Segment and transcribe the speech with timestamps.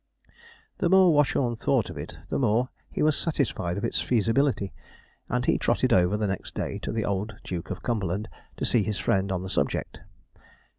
[0.79, 4.73] The more Watchorn thought of it, the more he was satisfied of its feasibility,
[5.29, 8.27] and he trotted over, the next day, to the Old Duke of Cumberland,
[8.57, 9.99] to see his friend on the subject.